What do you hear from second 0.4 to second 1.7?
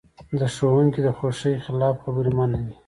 ښوونکي د خوښې